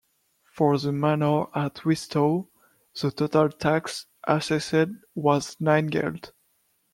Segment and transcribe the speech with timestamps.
[0.45, 2.47] For the manor at Wistow
[2.99, 6.33] the total tax assessed was nine geld.